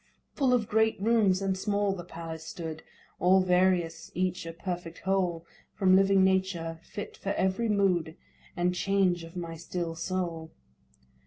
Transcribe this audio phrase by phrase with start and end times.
[0.33, 2.81] Full of great rooms and small the palace stood,
[3.19, 8.15] All various, each a perfect whole From living Nature, fit for every mood
[8.57, 10.49] And change of my still soul.